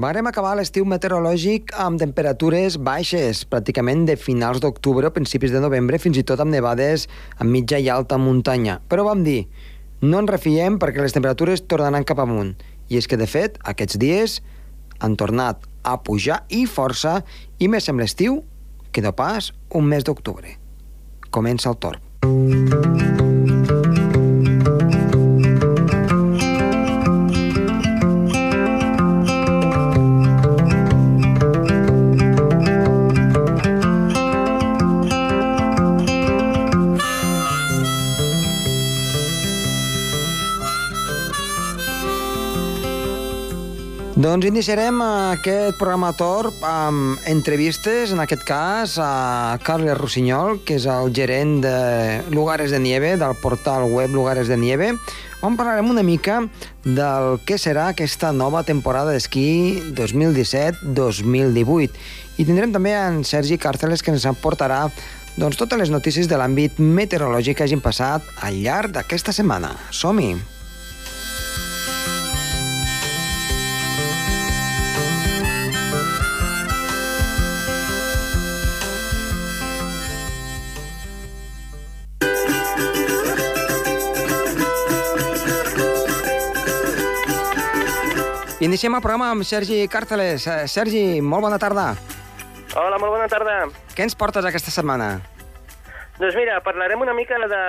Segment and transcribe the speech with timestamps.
[0.00, 5.98] Vàrem acabar l'estiu meteorològic amb temperatures baixes, pràcticament de finals d'octubre o principis de novembre,
[6.00, 7.04] fins i tot amb nevades
[7.36, 8.78] a mitja i alta muntanya.
[8.88, 9.42] Però vam dir,
[10.00, 12.54] no ens refiem perquè les temperatures tornaran cap amunt.
[12.88, 14.38] I és que, de fet, aquests dies
[15.04, 17.18] han tornat a pujar i força,
[17.60, 18.40] i més amb l'estiu
[18.96, 20.56] que no pas un mes d'octubre.
[21.28, 23.09] Comença el torn.
[44.30, 50.86] Doncs iniciarem aquest programa Torp amb entrevistes, en aquest cas a Carles Rossinyol, que és
[50.86, 51.72] el gerent de
[52.30, 54.92] Lugares de Nieve, del portal web Lugares de Nieve,
[55.42, 56.46] on parlarem una mica
[56.84, 61.90] del que serà aquesta nova temporada d'esquí 2017-2018.
[62.38, 64.84] I tindrem també en Sergi Càrceles, que ens aportarà
[65.34, 69.74] doncs, totes les notícies de l'àmbit meteorològic que hagin passat al llarg d'aquesta setmana.
[69.90, 70.36] Som-hi!
[88.60, 90.44] Iniciem el programa amb Sergi Càrteles.
[90.44, 91.94] Eh, Sergi, molt bona tarda.
[92.76, 93.54] Hola, molt bona tarda.
[93.96, 95.14] Què ens portes aquesta setmana?
[96.18, 97.60] Doncs mira, parlarem una mica de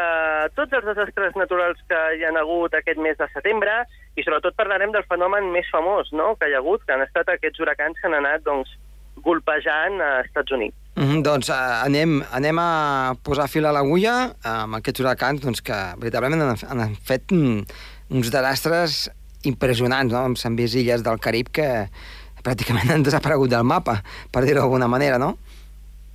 [0.57, 3.77] tots els desastres naturals que hi han hagut aquest mes de setembre
[4.19, 6.33] i sobretot parlarem del fenomen més famós no?
[6.35, 8.75] que hi ha hagut, que han estat aquests huracans que han anat doncs,
[9.23, 10.75] golpejant a Estats Units.
[10.97, 15.61] Mm -hmm, doncs uh, anem, anem a posar fil a l'agulla amb aquests huracans doncs,
[15.61, 17.63] que veritablement han, han fet mm,
[18.11, 19.07] uns desastres
[19.49, 20.23] impressionants, no?
[20.35, 21.67] S'han vist illes del Carib que
[22.45, 24.01] pràcticament han desaparegut del mapa,
[24.33, 25.35] per dir-ho d'alguna manera, no?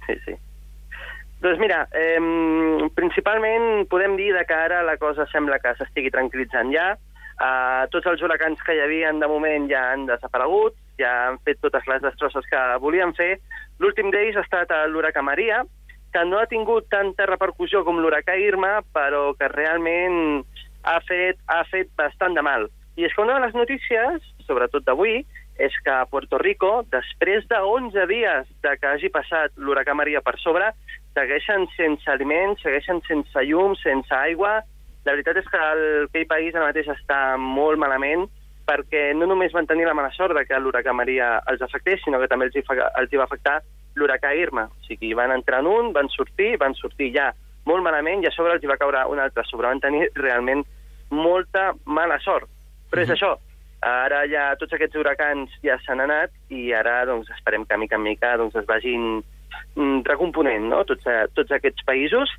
[0.07, 0.35] Sí, sí.
[1.43, 6.95] Doncs mira, eh, principalment podem dir que ara la cosa sembla que s'estigui tranquil·litzant ja.
[7.37, 11.61] Eh, tots els huracans que hi havia de moment ja han desaparegut, ja han fet
[11.61, 13.37] totes les destrosses que volien fer.
[13.79, 15.63] L'últim d'ells ha estat l'huracà Maria,
[16.13, 20.47] que no ha tingut tanta repercussió com l'huracà Irma, però que realment
[20.89, 22.71] ha fet, ha fet bastant de mal.
[22.97, 25.21] I és que una de les notícies, sobretot d'avui,
[25.59, 30.21] és que a Puerto Rico, després de 11 dies de que hagi passat l'huracà Maria
[30.25, 30.71] per sobre,
[31.17, 34.59] segueixen sense aliments, segueixen sense llum, sense aigua.
[35.05, 38.27] La veritat és que el, aquell país ara mateix està molt malament
[38.67, 42.19] perquè no només van tenir la mala sort de que l'huracà Maria els afectés, sinó
[42.19, 43.61] que també els hi, fa, els hi va afectar
[43.97, 44.67] l'huracà Irma.
[44.67, 47.31] O sigui, van entrar en un, van sortir, van sortir ja
[47.67, 49.71] molt malament i a sobre els hi va caure un altre sobre.
[49.71, 50.67] Van tenir realment
[51.15, 52.51] molta mala sort.
[52.97, 53.35] Però és això,
[53.85, 58.07] ara ja tots aquests huracans ja s'han anat i ara doncs, esperem que mica en
[58.07, 59.19] mica doncs, es vagin
[59.77, 60.79] mm, recomponent no?
[60.89, 62.33] tots, eh, tots aquests països.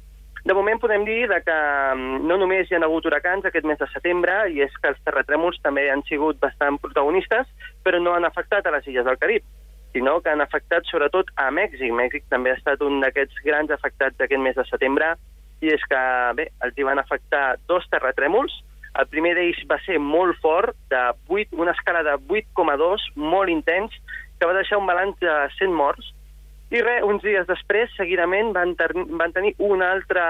[0.49, 1.59] De moment podem dir de que
[1.93, 5.03] mm, no només hi ha hagut huracans aquest mes de setembre, i és que els
[5.05, 7.45] terratrèmols també han sigut bastant protagonistes,
[7.85, 9.45] però no han afectat a les illes del Carib,
[9.93, 11.93] sinó que han afectat sobretot a Mèxic.
[11.93, 15.13] Mèxic també ha estat un d'aquests grans afectats d'aquest mes de setembre,
[15.61, 16.01] i és que,
[16.37, 18.57] bé, els hi van afectar dos terratrèmols,
[18.97, 23.93] el primer d'ells va ser molt fort, de 8, una escala de 8,2, molt intens,
[24.39, 26.13] que va deixar un balanç de 100 morts,
[26.67, 30.23] i res, uns dies després, seguidament, van, ter van tenir un altre,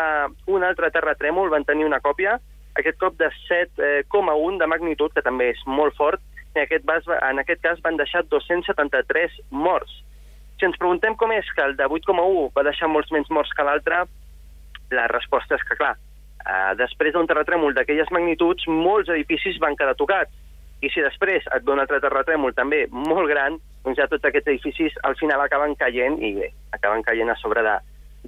[0.54, 2.38] un altre terratrèmol, van tenir una còpia,
[2.78, 6.22] aquest cop de 7,1 de magnitud, que també és molt fort,
[6.54, 10.04] en aquest, cas, en aquest cas van deixar 273 morts.
[10.58, 13.66] Si ens preguntem com és que el de 8,1 va deixar molts menys morts que
[13.66, 14.06] l'altre,
[14.94, 15.96] la resposta és que, clar,
[16.46, 20.34] eh, després d'un terratrèmol d'aquelles magnituds, molts edificis van quedar tocats.
[20.82, 24.98] I si després et dona altre terratrèmol també molt gran, doncs ja tots aquests edificis
[25.08, 27.78] al final acaben caient i bé, acaben caient a sobre de,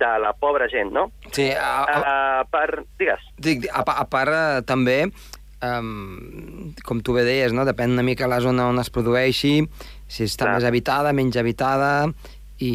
[0.02, 1.12] de la pobra gent, no?
[1.32, 2.00] Sí, a, a,
[2.40, 2.82] a part...
[2.98, 3.28] Digues.
[3.38, 4.98] Dic, a, a part eh, també,
[5.62, 7.68] um, com tu bé deies, no?
[7.68, 9.60] depèn una mica la zona on es produeixi,
[10.10, 10.58] si està Clar.
[10.58, 11.92] més habitada, menys habitada,
[12.60, 12.74] i,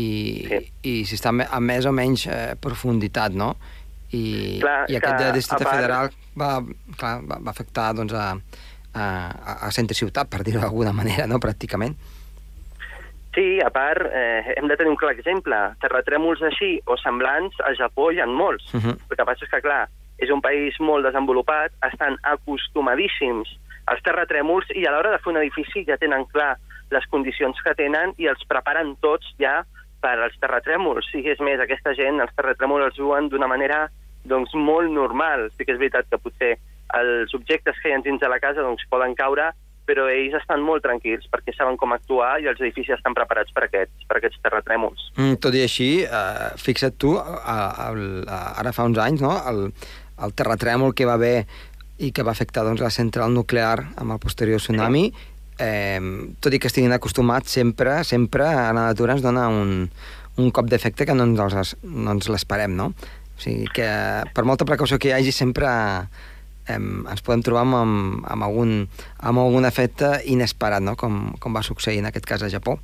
[0.49, 0.61] sí.
[0.87, 3.55] i si està a més o menys eh, profunditat, no?
[4.15, 5.77] I, clar, i aquest de districte part...
[5.77, 6.51] federal va,
[6.99, 8.33] clar, va, va afectar doncs, a,
[8.95, 9.07] a,
[9.69, 11.41] a centre ciutat, per dir-ho d'alguna manera, no?
[11.43, 11.97] pràcticament.
[13.35, 15.57] Sí, a part, eh, hem de tenir un clar exemple.
[15.83, 18.69] Terratrèmols així o semblants, a Japó hi ha molts.
[18.73, 18.95] Uh -huh.
[19.11, 19.89] El que passa és que, clar,
[20.19, 23.51] és un país molt desenvolupat, estan acostumadíssims
[23.87, 26.57] als terratrèmols i a l'hora de fer un edifici ja tenen clar
[26.91, 29.65] les condicions que tenen i els preparen tots ja
[30.01, 31.11] per als terratrèmols.
[31.15, 33.89] I és més, aquesta gent, els terratrèmols els viuen d'una manera
[34.25, 35.51] doncs, molt normal.
[35.57, 36.55] Sí que és veritat que potser
[36.95, 39.51] els objectes que hi ha dins de la casa doncs, poden caure,
[39.85, 43.67] però ells estan molt tranquils perquè saben com actuar i els edificis estan preparats per
[43.67, 45.11] aquests, per aquests terratrèmols.
[45.19, 49.37] Mm, tot i així, eh, fixa't tu, a, a, a, ara fa uns anys, no?,
[49.51, 49.69] el,
[50.25, 51.45] el terratrèmol que va haver
[52.03, 55.09] i que va afectar doncs, la central nuclear amb el posterior tsunami,
[55.61, 56.01] eh,
[56.41, 59.91] tot i que estiguin acostumats, sempre, sempre a la natura ens dona un,
[60.41, 62.93] un cop d'efecte que no ens, no ens l'esperem, no?
[63.35, 63.89] O sigui que
[64.35, 65.69] per molta precaució que hi hagi sempre
[66.69, 68.75] eh, ens podem trobar amb, amb, amb, algun,
[69.19, 70.97] amb algun efecte inesperat, no?
[70.97, 72.79] com, com va succeir en aquest cas a Japó.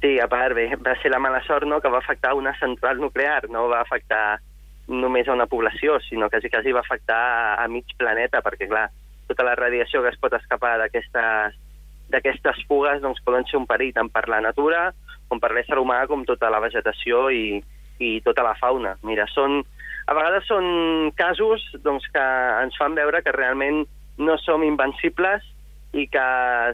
[0.00, 3.00] Sí, a part, bé, va ser la mala sort no, que va afectar una central
[3.02, 4.40] nuclear, no va afectar
[4.88, 8.66] només a una població, sinó que quasi, quasi va afectar a, a mig planeta, perquè,
[8.70, 8.88] clar,
[9.28, 14.10] tota la radiació que es pot escapar d'aquestes fugues doncs, poden ser un perill tant
[14.10, 14.88] per la natura
[15.30, 17.60] com per l'ésser humà, com tota la vegetació i,
[18.00, 18.96] i tota la fauna.
[19.06, 19.60] Mira, són,
[20.08, 22.26] a vegades són casos doncs, que
[22.64, 23.84] ens fan veure que realment
[24.20, 25.44] no som invencibles
[25.92, 26.26] i que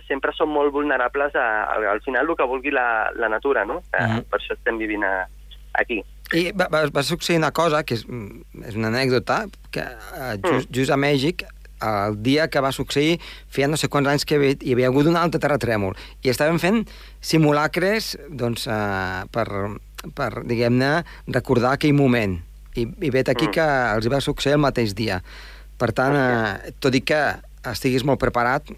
[0.06, 3.80] sempre som molt vulnerables a, a, al final el que vulgui la, la natura, no?
[3.92, 4.24] Que mm -hmm.
[4.30, 5.26] Per això estem vivint a,
[5.72, 6.02] aquí.
[6.34, 8.02] I va, va, va succeir una cosa, que és,
[8.66, 10.74] és una anècdota, que uh, just, mm.
[10.74, 11.44] just a Mèxic,
[11.86, 13.20] el dia que va succeir,
[13.52, 15.94] feia no sé quants anys que hi havia hagut un altre terratrèmol,
[16.24, 16.82] i estaven fent
[17.20, 19.46] simulacres doncs, uh, per,
[20.14, 20.92] per diguem-ne,
[21.34, 22.38] recordar aquell moment.
[22.76, 23.54] I, i vet aquí mm.
[23.56, 23.66] que
[23.96, 25.22] els va succeir el mateix dia.
[25.80, 27.20] Per tant, uh, tot i que
[27.66, 28.70] estiguis molt preparat,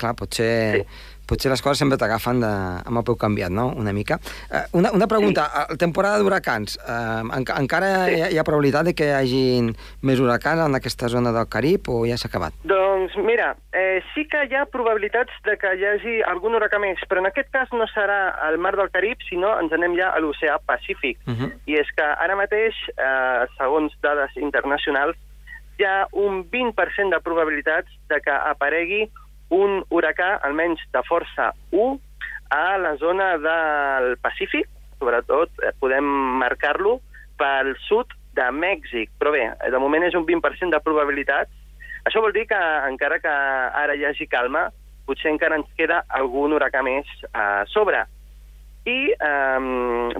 [0.00, 0.52] clar, potser...
[0.80, 4.18] Sí potser les coses sempre t'agafen amb el peu canviat, no?, una mica.
[4.50, 5.78] Uh, una, una pregunta, sí.
[5.80, 8.16] temporada d'huracans, uh, en, encara sí.
[8.16, 9.44] hi, ha, hi ha probabilitat de que hi hagi
[10.06, 12.56] més huracans en aquesta zona del Carib o ja s'ha acabat?
[12.68, 17.00] Doncs mira, eh, sí que hi ha probabilitats de que hi hagi algun huracà més,
[17.08, 20.20] però en aquest cas no serà al mar del Carib, sinó ens anem ja a
[20.22, 21.18] l'oceà Pacífic.
[21.26, 21.50] Uh -huh.
[21.66, 25.16] I és que ara mateix, eh, segons dades internacionals,
[25.78, 29.08] hi ha un 20% de probabilitats de que aparegui
[29.50, 31.98] un huracà, almenys de força 1,
[32.50, 34.68] a la zona del Pacífic,
[34.98, 36.04] sobretot eh, podem
[36.40, 36.98] marcar-lo
[37.40, 39.10] pel sud de Mèxic.
[39.18, 41.52] Però bé, de moment és un 20% de probabilitats.
[42.06, 43.32] Això vol dir que encara que
[43.82, 44.68] ara hi hagi calma,
[45.06, 48.04] potser encara ens queda algun huracà més a sobre.
[48.88, 49.58] I eh,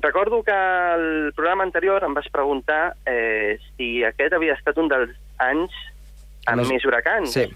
[0.03, 0.59] recordo que
[0.95, 5.75] el programa anterior em vas preguntar eh, si aquest havia estat un dels anys
[6.47, 7.33] amb més, més huracans.
[7.33, 7.49] Sí.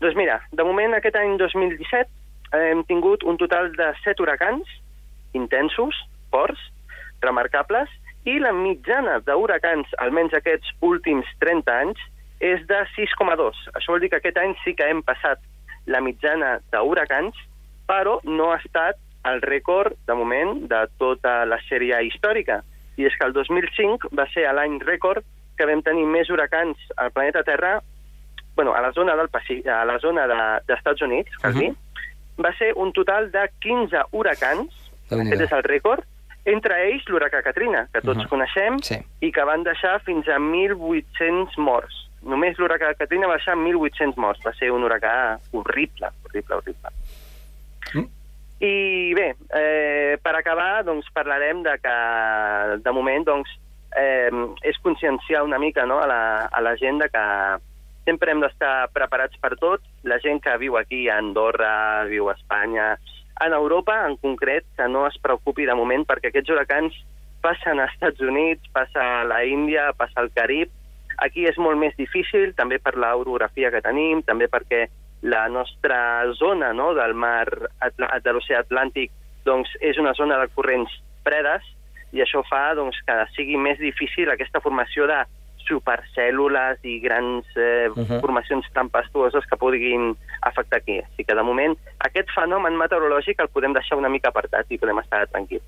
[0.00, 4.68] Doncs mira, de moment aquest any 2017 hem tingut un total de 7 huracans
[5.36, 5.96] intensos,
[6.30, 6.60] forts,
[7.20, 7.90] remarcables,
[8.28, 12.00] i la mitjana d'huracans, almenys aquests últims 30 anys,
[12.40, 13.64] és de 6,2.
[13.74, 15.42] Això vol dir que aquest any sí que hem passat
[15.90, 17.36] la mitjana d'huracans,
[17.88, 18.98] però no ha estat
[19.28, 22.60] el rècord, de moment, de tota la sèrie històrica.
[22.98, 25.26] I és que el 2005 va ser l'any rècord
[25.58, 27.78] que vam tenir més huracans al planeta Terra
[28.58, 30.26] bueno, a la zona del Pacífic, a la zona
[30.66, 31.76] d'Estats de, Units, cal uh -huh.
[32.42, 34.66] va ser un total de 15 huracans,
[35.06, 36.02] aquest és el rècord,
[36.44, 38.28] entre ells l'huracà Katrina, que tots uh -huh.
[38.28, 38.98] coneixem, sí.
[39.20, 41.94] i que van deixar fins a 1.800 morts.
[42.22, 44.42] Només l'huracà Katrina va deixar 1.800 morts.
[44.42, 46.88] Va ser un huracà horrible, horrible, horrible.
[47.94, 48.08] Mm.
[48.60, 51.96] I bé, eh, per acabar, doncs, parlarem de que,
[52.82, 53.48] de moment, doncs,
[53.96, 54.30] eh,
[54.62, 57.24] és conscienciar una mica no, a, la, a la gent de que
[58.08, 59.84] sempre hem d'estar preparats per tot.
[60.08, 62.94] La gent que viu aquí a Andorra, viu a Espanya,
[63.44, 66.96] en Europa en concret, que no es preocupi de moment perquè aquests huracans
[67.44, 70.72] passen als Estats Units, passa a la Índia, passa al Carib.
[71.22, 74.86] Aquí és molt més difícil, també per l'orografia que tenim, també perquè
[75.22, 76.00] la nostra
[76.38, 79.12] zona no, del mar de l'oceà Atlàntic
[79.44, 80.92] doncs, és una zona de corrents
[81.26, 81.66] fredes
[82.14, 85.18] i això fa doncs, que sigui més difícil aquesta formació de
[85.68, 88.20] supercèl·lules i grans eh, uh -huh.
[88.20, 90.98] formacions tempestuoses que puguin afectar aquí.
[90.98, 94.98] Així que, de moment, aquest fenomen meteorològic el podem deixar una mica apartat i podem
[94.98, 95.64] estar tranquils.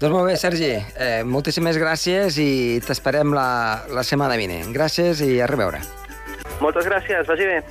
[0.00, 0.72] Doncs molt bé, Sergi.
[0.98, 4.72] Eh, moltíssimes gràcies i t'esperem la, la setmana vinent.
[4.72, 5.78] Gràcies i a reveure.
[6.60, 7.26] Moltes gràcies.
[7.26, 7.62] Vagi bé.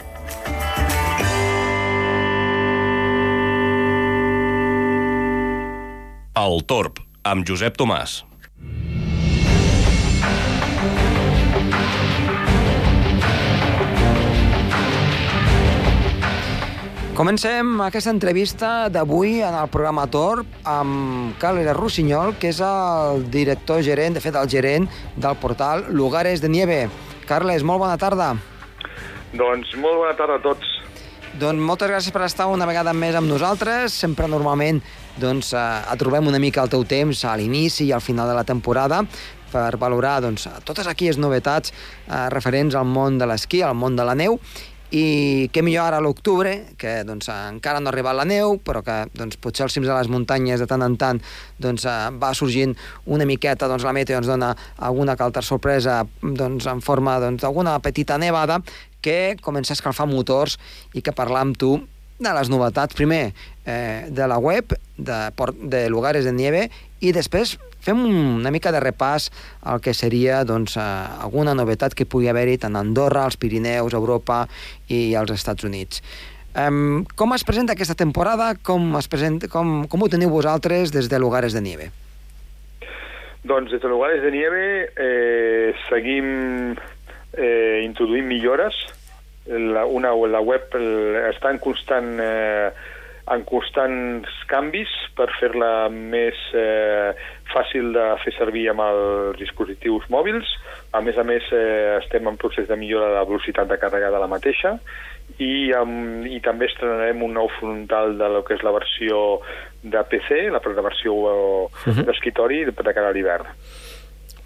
[6.37, 8.23] El Torb, amb Josep Tomàs.
[17.17, 23.81] Comencem aquesta entrevista d'avui en el programa Torb amb Carles Rossinyol, que és el director
[23.81, 24.85] gerent, de fet el gerent
[25.17, 26.77] del portal Lugares de Nieve.
[27.25, 28.35] Carles, molt bona tarda.
[29.33, 30.75] Doncs molt bona tarda a tots.
[31.41, 33.97] Doncs moltes gràcies per estar una vegada més amb nosaltres.
[33.97, 34.83] Sempre normalment
[35.17, 38.45] doncs, eh, trobem una mica el teu temps a l'inici i al final de la
[38.45, 39.01] temporada
[39.51, 44.05] per valorar doncs, totes aquelles novetats eh, referents al món de l'esquí, al món de
[44.05, 44.37] la neu,
[44.95, 48.83] i què millor ara a l'octubre, que doncs, encara no ha arribat la neu, però
[48.85, 51.19] que doncs, potser als cims de les muntanyes de tant en tant
[51.59, 52.75] doncs, eh, va sorgint
[53.05, 57.75] una miqueta, doncs, la meteo ens dona alguna altra sorpresa doncs, en forma doncs, d'alguna
[57.75, 58.61] doncs, petita nevada
[59.01, 60.57] que comença a escalfar motors
[60.93, 61.75] i que parlar amb tu
[62.19, 63.33] de les novetats, primer
[63.65, 65.19] eh, de la web, de,
[65.69, 66.67] de Lugares de Nieve,
[66.99, 69.29] i després fem una mica de repàs
[69.61, 70.85] al que seria doncs, eh,
[71.23, 74.45] alguna novetat que pugui haver-hi tant a Andorra, als Pirineus, Europa
[74.89, 76.01] i als Estats Units.
[76.57, 78.55] Um, com es presenta aquesta temporada?
[78.65, 81.91] Com, es presenta, com, com ho teniu vosaltres des de Lugares de Nieve?
[83.45, 84.63] Doncs des de Lugares de Nieve
[84.97, 86.73] eh, seguim
[87.37, 88.73] eh, introduint millores.
[89.47, 92.71] La, una, la web està en constant eh,
[93.27, 97.11] en constants canvis per fer-la més eh,
[97.51, 100.47] fàcil de fer servir amb els dispositius mòbils.
[100.95, 104.11] A més a més, eh, estem en procés de millora de la velocitat de càrrega
[104.13, 104.77] de la mateixa
[105.43, 109.41] i, um, i també estrenarem un nou frontal de lo que és la versió
[109.83, 112.05] de PC, la versió uh -huh.
[112.05, 113.45] d'escritori de cara a l'hivern.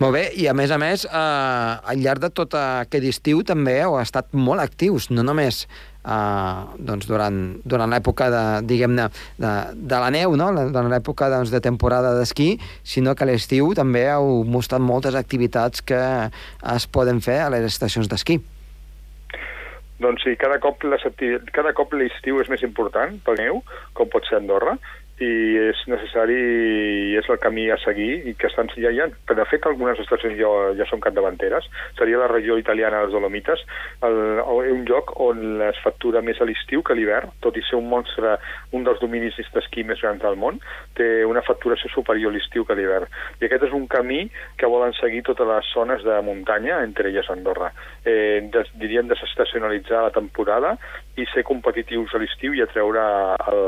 [0.01, 3.75] Molt bé, i a més a més, eh, al llarg de tot aquest estiu també
[3.83, 9.05] heu estat molt actius, no només eh, doncs durant, durant l'època de, diguem-ne,
[9.43, 10.47] de, de la neu, no?
[10.57, 15.85] durant l'època doncs, de temporada d'esquí, sinó que a l'estiu també heu mostrat moltes activitats
[15.85, 16.01] que
[16.73, 18.39] es poden fer a les estacions d'esquí.
[20.01, 20.81] Doncs sí, cada cop,
[21.53, 23.61] cada cop l'estiu és més important pel neu,
[23.93, 24.79] com pot ser Andorra,
[25.21, 25.31] i
[25.69, 26.37] és necessari
[27.11, 29.99] i és el camí a seguir i que estan, ja hi ha, de fet algunes
[30.01, 31.67] estacions ja, ja són capdavanteres.
[31.99, 33.63] Seria la regió italiana dels Dolomites
[34.07, 34.41] el,
[34.73, 37.89] un lloc on es factura més a l'estiu que a l'hivern tot i ser un
[37.91, 38.37] monstre,
[38.75, 40.59] un dels dominis d'esquí més grans del món
[40.97, 43.09] té una facturació superior a l'estiu que a l'hivern.
[43.41, 44.23] I aquest és un camí
[44.57, 47.71] que volen seguir totes les zones de muntanya entre elles Andorra.
[48.05, 50.75] Eh, des, diríem desestacionalitzar la temporada
[51.19, 53.03] i ser competitius a l'estiu i atreure
[53.51, 53.65] el,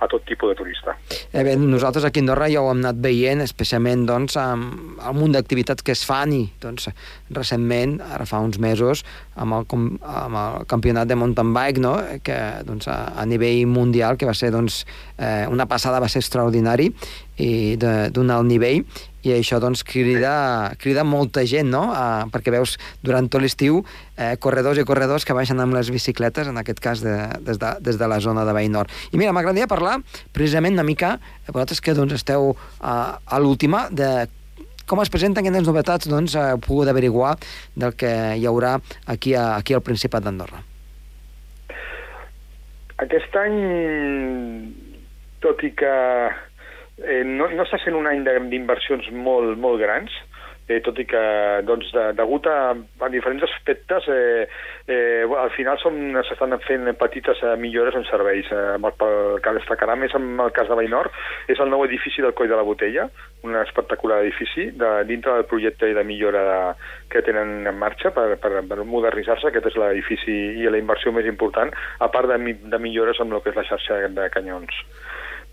[0.00, 0.96] a tot tipus de turista.
[1.32, 5.16] Eh bé, nosaltres aquí a Andorra ja ho hem anat veient, especialment doncs, amb el
[5.16, 6.90] munt d'activitats que es fan i doncs,
[7.36, 9.04] recentment, ara fa uns mesos,
[9.40, 9.66] amb el,
[10.04, 11.96] amb el campionat de mountain bike, no?
[12.26, 12.38] que
[12.68, 14.84] doncs, a, a nivell mundial, que va ser doncs,
[15.20, 16.90] eh, una passada, va ser extraordinari
[17.40, 18.82] i d'un alt nivell
[19.20, 21.82] i això doncs crida, crida molta gent, no?
[21.92, 23.82] Uh, perquè veus durant tot l'estiu
[24.16, 27.74] eh, corredors i corredors que baixen amb les bicicletes, en aquest cas de, des, de,
[27.84, 28.88] des de la zona de Veïnor.
[29.12, 29.98] I mira, m'agradaria parlar
[30.32, 34.28] precisament una mica, eh, vosaltres que doncs, esteu uh, a l'última, de
[34.88, 37.36] com es presenten aquestes novetats, doncs, heu pogut averiguar
[37.78, 38.10] del que
[38.40, 40.64] hi haurà aquí, a, aquí al Principat d'Andorra.
[43.00, 43.60] Aquest any,
[45.44, 45.94] tot i que
[47.04, 50.12] eh, no, no està sent un any d'inversions molt, molt grans,
[50.70, 51.20] eh, tot i que,
[51.66, 54.46] doncs, de, degut a, a diferents aspectes, eh,
[54.86, 58.46] eh, al final s'estan fent petites eh, millores en serveis.
[58.54, 61.10] Eh, el, el que destacarà més en el cas de Veïnor
[61.50, 63.08] és el nou edifici del Coll de la Botella,
[63.46, 66.60] un espectacular edifici de, dintre del projecte de millora de,
[67.10, 69.50] que tenen en marxa per, per, per modernitzar-se.
[69.50, 72.38] Aquest és l'edifici i la inversió més important, a part de,
[72.70, 74.84] de millores amb el que és la xarxa de canyons.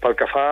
[0.01, 0.47] Pel que fa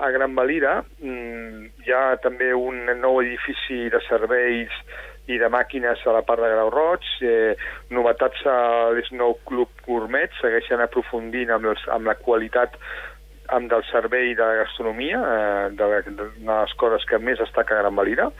[0.00, 4.72] a Gran Valira, mm, hi ha també un nou edifici de serveis
[5.26, 7.56] i de màquines a la part de Grau Roig, eh,
[7.90, 8.56] novetats a
[8.94, 12.78] l'Snow Club Gourmet, segueixen aprofundint amb, els, amb la qualitat
[13.54, 17.78] amb del servei de la gastronomia, eh, de, de, de les coses que més destaca
[17.78, 18.30] Gran Valira,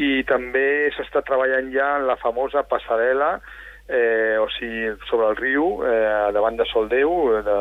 [0.00, 3.36] i també s'està treballant ja en la famosa passarel·la,
[3.88, 7.58] eh, o sigui, sobre el riu, eh, davant de Soldeu, de,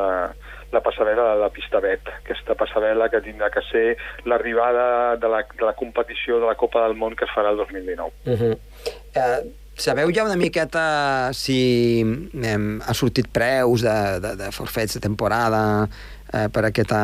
[0.75, 3.86] la passarel·la de la pista Bet, aquesta passarel·la que tindrà que ser
[4.29, 7.62] l'arribada de, la, de la competició de la Copa del Món que es farà el
[7.63, 8.12] 2019.
[8.25, 8.58] Uh -huh.
[9.15, 9.39] eh,
[9.75, 12.01] sabeu ja una miqueta si
[12.34, 15.88] eh, ha sortit preus de, de, de forfets de temporada
[16.34, 17.01] eh, per aquesta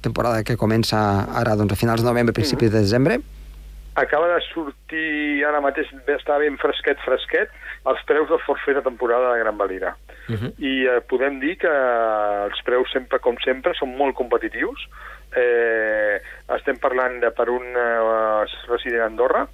[0.00, 0.98] temporada que comença
[1.40, 2.78] ara doncs, a finals de novembre, principis uh -huh.
[2.78, 3.20] de desembre?
[3.94, 7.48] Acaba de sortir ara mateix, està ben fresquet, fresquet,
[7.84, 9.96] els preus del forfet de temporada de Gran Valira.
[10.28, 10.52] Uh -huh.
[10.58, 14.88] I eh, podem dir que els preus sempre, com sempre, són molt competitius.
[15.36, 16.20] Eh,
[16.56, 19.48] estem parlant de, per un eh, resident a Andorra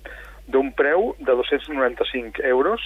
[0.47, 2.81] d'un preu de 295 euros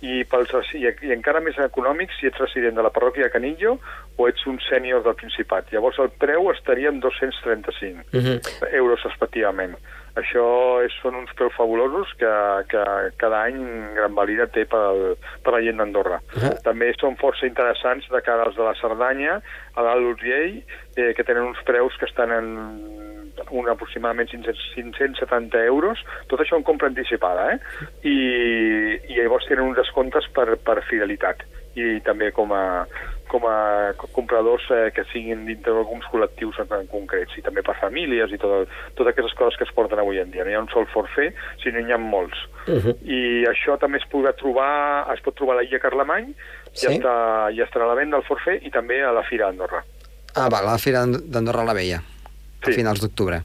[0.00, 3.78] i, pels, i, i encara més econòmics si ets resident de la parròquia de Canillo
[4.16, 5.72] o ets un sènior del Principat.
[5.72, 8.72] Llavors el preu estaria en 235 uh -huh.
[8.72, 9.76] euros respectivament.
[10.18, 10.44] Això
[10.84, 12.32] és, són uns preus fabulosos que,
[12.70, 12.84] que
[13.20, 13.58] cada any
[13.96, 16.20] Gran Valira té per, per la gent d'Andorra.
[16.34, 16.54] Uh -huh.
[16.64, 19.40] També són força interessants de cara als de la Cerdanya,
[19.74, 20.62] a l'Alt Urgell,
[20.96, 22.46] eh, que tenen uns preus que estan en
[23.50, 27.58] un aproximadament 570 euros, tot això en compra anticipada, eh?
[28.02, 28.16] I,
[29.08, 31.44] i llavors tenen uns descomptes per, per fidelitat
[31.78, 32.86] i també com a,
[33.30, 37.76] com a compradors eh, que siguin dintre d'alguns col·lectius en, en concrets, i també per
[37.80, 40.44] famílies i tot, totes aquestes coses que es porten avui en dia.
[40.44, 42.44] No hi ha un sol forfait, sinó n'hi ha molts.
[42.66, 42.96] Uh -huh.
[43.04, 46.34] I això també es podrà trobar, es pot trobar a l'illa Carlemany,
[46.72, 46.86] sí?
[46.86, 47.14] ja, està,
[47.56, 49.84] ja estarà a la venda el forfait, i també a la Fira d'Andorra.
[50.34, 52.00] Ah, va, la Fira d'Andorra la Vella
[52.62, 52.70] sí.
[52.70, 53.40] a finals d'octubre.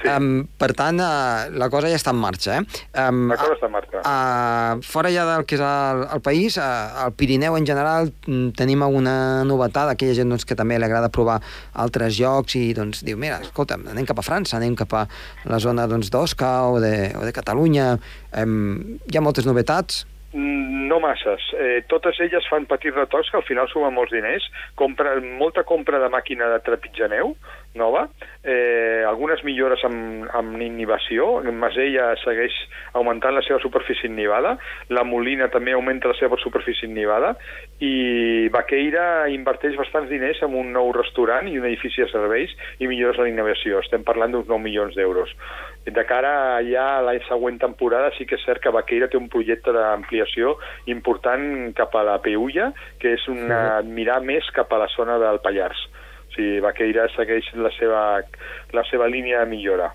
[0.00, 0.08] Sí.
[0.10, 2.80] Um, per tant, uh, la cosa ja està en marxa, eh?
[3.02, 4.02] Um, la cosa està en marxa.
[4.02, 8.56] Uh, fora ja del que és el, el país, uh, al Pirineu en general mm,
[8.58, 9.16] tenim alguna
[9.48, 11.38] novetat, aquella gent doncs, que també li agrada provar
[11.86, 15.06] altres llocs i doncs diu, mira, escolta, anem cap a França, anem cap a
[15.46, 17.94] la zona doncs, d'Osca o, de, o de Catalunya,
[18.42, 20.04] um, hi ha moltes novetats,
[20.36, 21.40] Mm, no masses.
[21.56, 24.44] Eh, totes elles fan petits retocs que al final sumen molts diners.
[24.76, 27.32] Compra, molta compra de màquina de trepitjar neu
[27.76, 28.06] nova,
[28.42, 31.42] eh, algunes millores amb, amb inhibició.
[31.52, 32.54] Masella segueix
[32.98, 34.56] augmentant la seva superfície innivada,
[34.88, 37.34] la Molina també augmenta la seva superfície innivada
[37.84, 42.88] i Baqueira inverteix bastants diners en un nou restaurant i un edifici de serveis i
[42.88, 43.80] millores en innovació.
[43.84, 45.32] Estem parlant d'uns 9 milions d'euros.
[45.86, 49.28] De cara ja a l'any següent temporada sí que és cert que Baqueira té un
[49.30, 50.56] projecte d'ampliació
[50.90, 55.38] important cap a la Peulla, que és una, mirar més cap a la zona del
[55.44, 55.86] Pallars
[56.36, 58.02] sigui, Baqueira segueix la seva,
[58.76, 59.90] la seva línia de millora.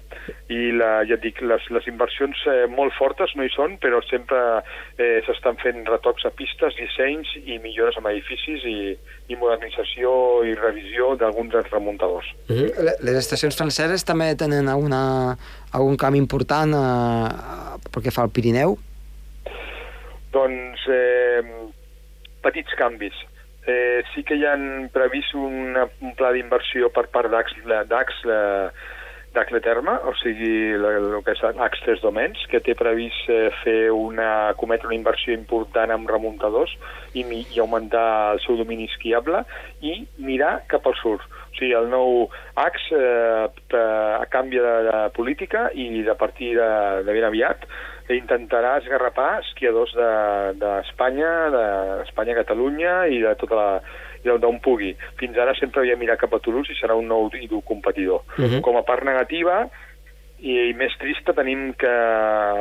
[0.51, 4.01] I la, ja et dic, les, les inversions eh, molt fortes no hi són, però
[4.09, 4.39] sempre
[4.97, 8.77] eh, s'estan fent retocs a pistes, dissenys i millores amb edificis i,
[9.31, 10.11] i modernització
[10.49, 12.27] i revisió d'alguns dels remuntadors.
[12.49, 12.93] Mm -hmm.
[13.07, 15.37] Les estacions franceses també tenen alguna,
[15.71, 18.77] algun canvi important eh, pel que fa al Pirineu?
[20.31, 21.43] Doncs eh,
[22.41, 23.13] petits canvis
[23.65, 27.61] eh, sí que hi han previst una, un pla d'inversió per part d'AX
[29.31, 33.91] d'Acle Terma, o sigui, el que és AX 3 Domens, que té previst eh, fer
[33.95, 36.73] una, cometre una inversió important amb remuntadors
[37.13, 39.45] i, i augmentar el seu domini esquiable
[39.79, 41.23] i mirar cap al sud.
[41.23, 42.27] O sigui, el nou
[42.59, 46.69] AX eh, a canvi de, de política i de partir de,
[47.07, 47.63] de ben aviat
[48.17, 49.93] intentarà esgarrapar esquiadors
[50.61, 51.65] d'Espanya, de,
[52.01, 53.69] d'Espanya, Catalunya i de tota la
[54.21, 54.91] d'on pugui.
[55.17, 58.21] Fins ara sempre havia mirat cap a Toulouse i serà un nou i dur competidor.
[58.37, 58.61] Uh -huh.
[58.61, 59.67] Com a part negativa
[60.39, 61.95] i, i més trista tenim que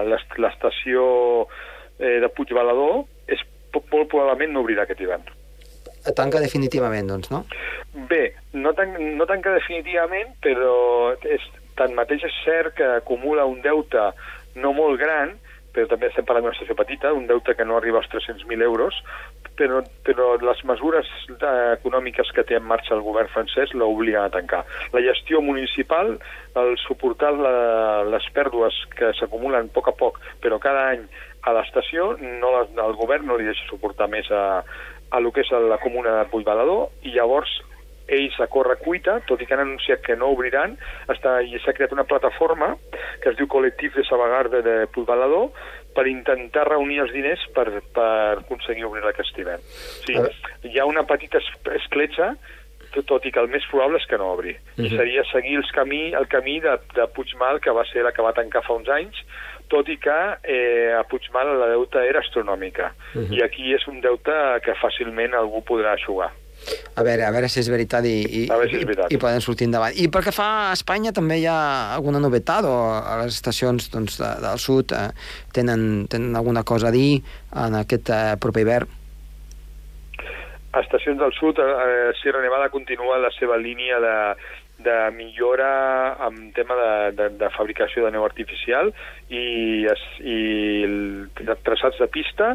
[0.06, 1.46] l'estació
[1.98, 3.40] eh, de Puigbalador és
[3.74, 5.24] molt probablement no obrirà aquest hivern.
[6.16, 7.44] Tanca definitivament, doncs, no?
[8.08, 11.42] Bé, no, tan, no tanca definitivament, però és,
[11.76, 14.10] tanmateix és cert que acumula un deute
[14.60, 15.38] no molt gran,
[15.74, 18.96] però també estem parlant d'una estació petita, un deute que no arriba als 300.000 euros,
[19.58, 24.34] però, però les mesures eh, econòmiques que té en marxa el govern francès l'obliguen a
[24.34, 24.64] tancar.
[24.94, 26.16] La gestió municipal,
[26.60, 27.54] el suportar la,
[28.10, 31.06] les pèrdues que s'acumulen a poc a poc, però cada any
[31.46, 34.62] a l'estació, no, el govern no li deixa suportar més a,
[35.10, 37.60] a lo que és la comuna de Puigbalador, i llavors
[38.10, 40.76] ells a corre cuita, tot i que han anunciat que no obriran,
[41.12, 42.74] està, i s'ha creat una plataforma
[43.22, 45.50] que es diu Col·lectiu de Sabagarde de Pulvalador
[45.94, 49.62] per intentar reunir els diners per, per aconseguir obrir aquest hivern.
[49.62, 51.42] O sigui, hi ha una petita
[51.74, 52.34] escletxa
[53.06, 54.50] tot i que el més probable és que no obri.
[54.50, 54.86] Uh -huh.
[54.86, 54.96] I mhm.
[54.96, 58.32] seria seguir els camí, el camí de, de Puigmal, que va ser la que va
[58.32, 59.16] tancar fa uns anys,
[59.68, 62.92] tot i que eh, a Puigmal la deuta era astronòmica.
[63.14, 63.26] Uh mhm.
[63.26, 63.38] -huh.
[63.38, 64.32] I aquí és un deute
[64.64, 66.30] que fàcilment algú podrà aixugar.
[66.94, 69.10] A veure, a veure si és veritat i, i, si és veritat.
[69.10, 69.96] i, i poden sortir endavant.
[69.96, 71.58] I pel que fa a Espanya, també hi ha
[71.96, 75.08] alguna novetat o a les estacions doncs, de, del sud eh,
[75.56, 77.22] tenen, tenen alguna cosa a dir
[77.64, 78.96] en aquest eh, proper hivern?
[80.70, 84.16] A estacions del sud, eh, Sierra Nevada continua la seva línia de,
[84.84, 88.92] de millora en tema de, de, de fabricació de neu artificial
[89.28, 89.42] i,
[90.22, 90.38] i
[90.86, 91.00] el,
[91.64, 92.52] traçats de pista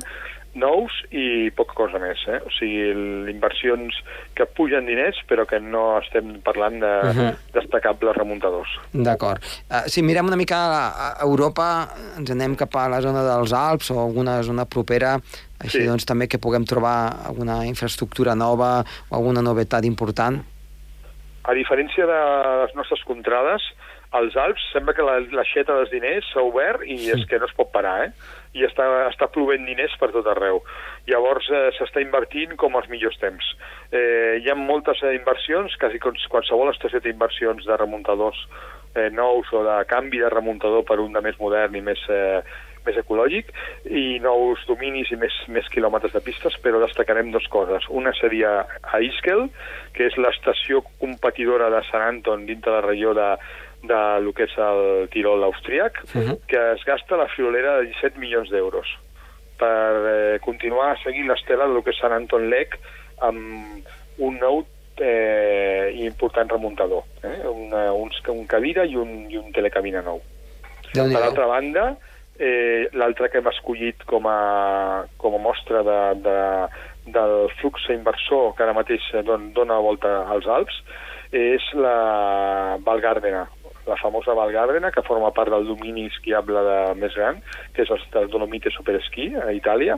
[0.56, 2.22] nous i poca cosa més.
[2.32, 2.40] Eh?
[2.48, 2.90] O sigui,
[3.32, 3.98] inversions
[4.36, 7.32] que pugen diners però que no estem parlant de uh -huh.
[7.54, 8.70] destacables remuntadors.
[8.94, 9.44] D'acord.
[9.70, 11.88] Uh, si mirem una mica a Europa,
[12.18, 15.20] ens anem cap a la zona dels Alps o alguna zona propera,
[15.60, 15.86] així sí.
[15.86, 20.44] doncs també que puguem trobar alguna infraestructura nova o alguna novetat important?
[21.44, 22.22] A diferència de
[22.64, 23.62] les nostres contrades,
[24.16, 27.12] als Alps sembla que l'aixeta dels diners s'ha obert i sí.
[27.16, 28.12] és que no es pot parar, eh?
[28.56, 30.62] I està, està plovent diners per tot arreu.
[31.10, 33.50] Llavors eh, s'està invertint com els millors temps.
[33.92, 38.40] Eh, hi ha moltes eh, inversions, quasi qualsevol estació té inversions de remuntadors
[38.96, 42.40] eh, nous o de canvi de remuntador per un de més modern i més, eh,
[42.86, 43.52] més ecològic
[43.90, 47.88] i nous dominis i més, més quilòmetres de pistes, però destacarem dues coses.
[47.90, 49.50] Una seria a Iskel,
[49.98, 53.30] que és l'estació competidora de Sant Anton dintre la regió de,
[53.88, 56.40] de lo que és el Tirol austríac, uh -huh.
[56.48, 58.88] que es gasta la friolera de 17 milions d'euros.
[59.58, 62.78] per eh, continuar a seguir l'estela del que és Sant Anton Lec
[63.24, 63.86] amb
[64.24, 64.64] un nou
[65.00, 67.38] eh, important remuntador, eh?
[67.48, 70.22] Una, un, un cadira i un, i un telecabina nou.
[70.92, 71.88] Per l'altra banda,
[72.40, 76.38] eh, l'altre que hem escollit com a, com a mostra de, de,
[77.18, 80.80] del flux inversor que ara mateix don, dona volta als Alps
[81.36, 83.44] és la Val Gardena,
[83.88, 87.42] la famosa Val Gardena, que forma part del domini esquiable de més gran,
[87.74, 89.98] que és el Dolomite Superesquí, a Itàlia.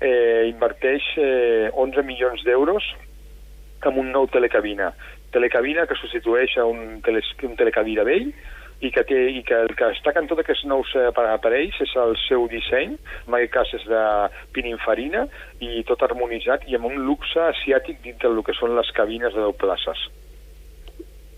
[0.00, 2.84] Eh, inverteix eh, 11 milions d'euros
[3.86, 4.90] amb un nou telecabina.
[5.32, 8.32] Telecabina que substitueix a un, tele, un telecadira vell
[8.84, 11.94] i que, té, i que el que destaca en tots aquests nous eh, aparells és
[12.02, 14.04] el seu disseny, en aquest cas és de
[14.56, 15.24] pininfarina,
[15.64, 19.46] i tot harmonitzat i amb un luxe asiàtic dintre del que són les cabines de
[19.46, 20.06] 10 places.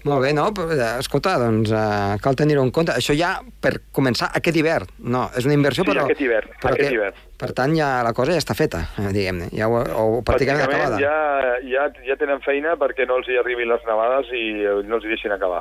[0.09, 0.49] Molt bé, no?
[0.57, 2.95] Però, eh, escolta, doncs uh, cal tenir-ho en compte.
[2.97, 4.89] Això ja per començar aquest hivern.
[5.05, 6.07] No, és una inversió, sí, però...
[6.09, 6.55] aquest hivern.
[6.63, 7.25] Però aquest que, hivern.
[7.39, 9.51] Per tant, ja la cosa ja està feta, eh, diguem-ne.
[9.55, 10.99] Ja, o, o pràcticament, pràcticament acabada.
[11.03, 14.45] Ja, ja, ja tenen feina perquè no els hi arribin les nevades i
[14.89, 15.61] no els hi deixin acabar.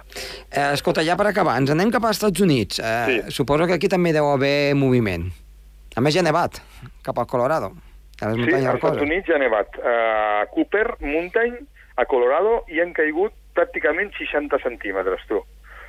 [0.50, 2.80] Eh, escolta, ja per acabar, ens anem cap als Estats Units.
[2.80, 3.20] Eh, Sí.
[3.36, 5.28] Suposo que aquí també deu haver moviment.
[5.96, 6.58] A més, ja ha nevat,
[7.06, 7.74] cap al Colorado.
[8.22, 9.02] A les Sí, als Estats.
[9.06, 9.78] Units ja ha nevat.
[9.78, 11.60] A Cooper Mountain,
[11.98, 15.42] a Colorado, hi han caigut pràcticament 60 centímetres, tu.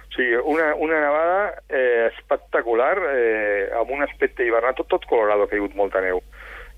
[0.09, 5.45] O sigui, una, una nevada eh, espectacular, eh, amb un aspecte hivernal, tot, tot Colorado
[5.45, 6.23] ha caigut molta neu.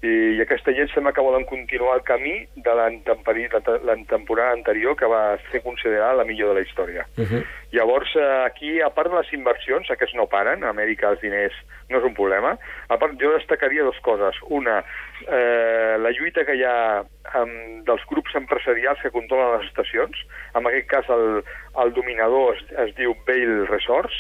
[0.02, 4.52] I, i aquesta gent sembla que volen continuar el camí de la te- la temporada
[4.52, 7.06] anterior que va ser considerada la millor de la història.
[7.18, 7.44] Uh -huh.
[7.72, 11.52] Llavors, eh, aquí, a part de les inversions, aquests no paren, a Amèrica els diners
[11.90, 12.56] no és un problema,
[12.88, 14.34] a part jo destacaria dues coses.
[14.48, 14.82] Una,
[15.28, 20.16] eh, la lluita que hi ha amb, dels grups empresarials que controlen les estacions,
[20.54, 21.44] en aquest cas el,
[21.84, 24.14] el dominador es, es diu Vail Resorts,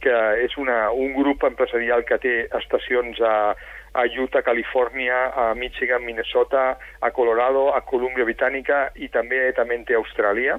[0.00, 3.54] que és una, un grup empresarial que té estacions a,
[3.92, 9.96] a Utah, Califòrnia, a Michigan, Minnesota, a Colorado, a Colúmbia Britànica i també també té
[9.98, 10.58] Austràlia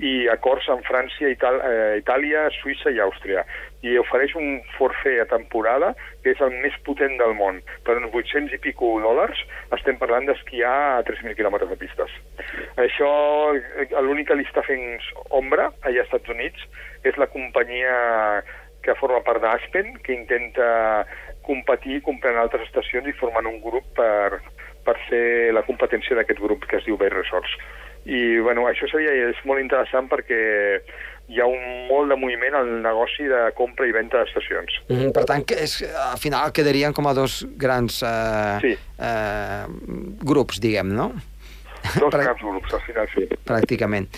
[0.00, 3.44] i acords amb França, Ital eh, Itàlia, Suïssa i Àustria.
[3.84, 5.92] I ofereix un forfait a temporada
[6.24, 7.60] que és el més potent del món.
[7.84, 9.42] Per uns 800 i pico dòlars
[9.76, 12.16] estem parlant d'esquiar a 3.000 quilòmetres de pistes.
[12.80, 13.10] Això,
[13.60, 14.86] eh, l'únic que li està fent
[15.28, 16.64] ombra allà als Estats Units
[17.04, 18.42] és la companyia
[18.80, 21.04] que forma part d'Aspen, que intenta
[21.46, 24.40] competir comprant altres estacions i formant un grup per,
[24.84, 27.52] per ser la competència d'aquest grup que es diu Bay Resorts.
[28.04, 30.38] I bueno, això seria, és molt interessant perquè
[31.30, 34.80] hi ha un molt de moviment al negoci de compra i venda d'estacions.
[34.88, 35.12] Mm -hmm.
[35.12, 38.78] Per tant, que és, al final quedarien com a dos grans eh, Sí.
[38.98, 39.66] eh,
[40.24, 41.12] grups, diguem, no?
[41.98, 43.28] Dos grans grups, al final sí.
[43.46, 44.08] Pràcticament.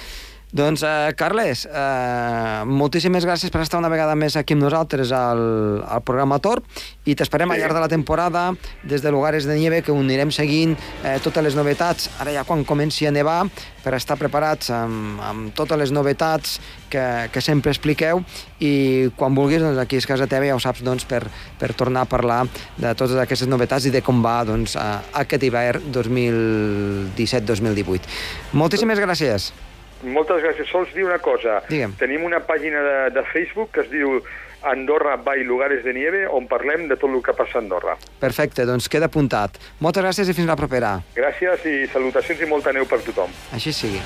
[0.53, 5.81] Doncs, eh, Carles, eh, moltíssimes gràcies per estar una vegada més aquí amb nosaltres al,
[5.81, 6.61] al programa Tor
[7.09, 7.57] i t'esperem sí.
[7.57, 8.53] Al llarg de la temporada
[8.85, 12.45] des de Lugares de Nieve que ho anirem seguint eh, totes les novetats, ara ja
[12.45, 13.49] quan comenci a nevar
[13.81, 16.61] per estar preparats amb, amb totes les novetats
[16.93, 18.21] que, que sempre expliqueu
[18.61, 21.25] i quan vulguis doncs, aquí és casa teva ja ho saps doncs, per,
[21.57, 22.45] per tornar a parlar
[22.77, 28.05] de totes aquestes novetats i de com va doncs, a, aquest hivern 2017-2018.
[28.53, 29.72] Moltíssimes gràcies.
[30.03, 30.71] Moltes gràcies.
[30.71, 31.61] Sols dir una cosa.
[31.69, 31.95] Digue'm.
[32.01, 34.19] Tenim una pàgina de, de Facebook que es diu
[34.63, 37.97] Andorra by Lugares de Nieve, on parlem de tot el que passa a Andorra.
[38.23, 39.59] Perfecte, doncs queda apuntat.
[39.83, 40.97] Moltes gràcies i fins la propera.
[41.17, 43.31] Gràcies i salutacions i molta neu per tothom.
[43.55, 44.03] Així sigui.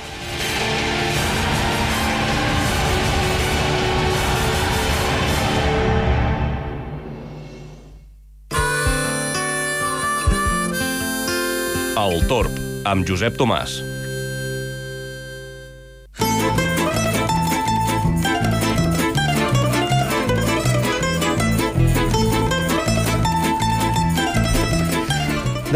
[11.96, 12.52] El Torb,
[12.86, 13.80] amb Josep Tomàs.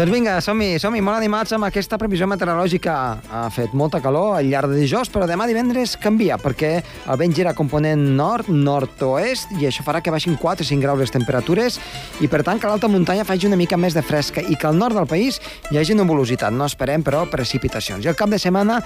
[0.01, 2.93] Doncs vinga, som-hi, som-hi, molt animats amb aquesta previsió meteorològica.
[3.21, 7.35] Ha fet molta calor al llarg de dijous, però demà divendres canvia, perquè el vent
[7.37, 11.77] gira component nord, nord-oest, i això farà que baixin 4 o 5 graus les temperatures,
[12.17, 14.79] i per tant que l'alta muntanya faci una mica més de fresca, i que al
[14.79, 15.37] nord del país
[15.69, 16.49] hi hagi nuvolositat.
[16.49, 18.01] No esperem, però, precipitacions.
[18.01, 18.79] I al cap de setmana,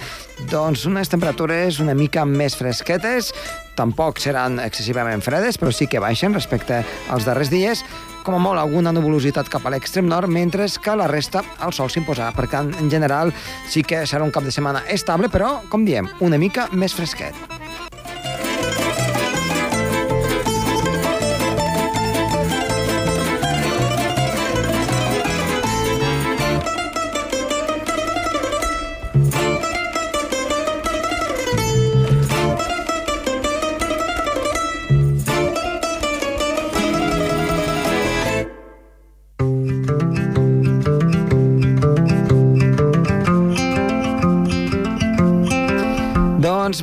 [0.51, 3.31] doncs, unes temperatures una mica més fresquetes,
[3.79, 7.85] tampoc seran excessivament fredes, però sí que baixen respecte als darrers dies,
[8.25, 11.91] com a molt alguna nuvolositat cap a l'extrem nord, mentre que la resta el sol
[11.93, 12.33] s'imposarà.
[12.35, 13.33] Per tant, en general,
[13.69, 17.84] sí que serà un cap de setmana estable, però, com diem, una mica més fresquet.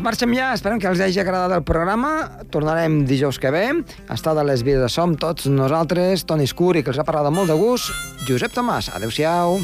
[0.02, 2.12] Marxem ja, esperem que els hagi agradat el programa.
[2.54, 3.66] Tornarem dijous que ve.
[4.12, 7.42] Està de les vides som tots nosaltres, Toni Escur, i que els ha parlat amb
[7.42, 7.94] molt de gust,
[8.28, 8.92] Josep Tomàs.
[8.96, 9.62] Adéu-siau.